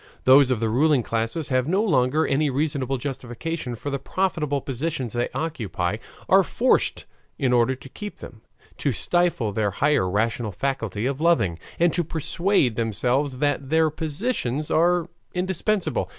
[0.23, 5.13] Those of the ruling classes, having no longer any reasonable justification for the profitable positions
[5.13, 7.05] they occupy, are forced,
[7.37, 8.41] in order to keep them,
[8.79, 14.71] to stifle their higher rational faculty of loving, and to persuade themselves that their positions
[14.71, 16.09] are indispensable.